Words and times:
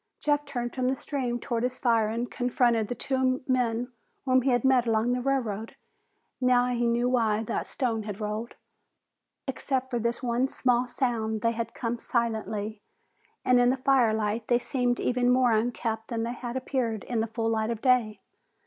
Jeff 0.19 0.45
turned 0.45 0.73
from 0.73 0.87
the 0.87 0.95
stream 0.95 1.39
toward 1.39 1.61
his 1.61 1.77
fire 1.77 2.07
and 2.09 2.31
confronted 2.31 2.87
the 2.87 2.95
two 2.95 3.43
men 3.47 3.91
whom 4.25 4.41
he 4.41 4.49
had 4.49 4.65
met 4.65 4.87
along 4.87 5.11
the 5.11 5.21
railroad. 5.21 5.75
Now 6.41 6.69
he 6.73 6.87
knew 6.87 7.07
why 7.07 7.43
that 7.43 7.67
stone 7.67 8.01
had 8.01 8.19
rolled. 8.19 8.55
Except 9.47 9.91
for 9.91 9.99
this 9.99 10.23
one 10.23 10.47
small 10.47 10.87
sound, 10.87 11.41
they 11.41 11.51
had 11.51 11.75
come 11.75 11.99
silently, 11.99 12.81
and 13.45 13.59
in 13.59 13.69
the 13.69 13.77
firelight 13.77 14.47
they 14.47 14.57
seemed 14.57 14.99
even 14.99 15.29
more 15.29 15.51
unkempt 15.51 16.07
than 16.07 16.23
they 16.23 16.33
had 16.33 16.57
appeared 16.57 17.03
in 17.03 17.19
the 17.19 17.27
full 17.27 17.49
light 17.51 17.69
of 17.69 17.79
day. 17.79 18.21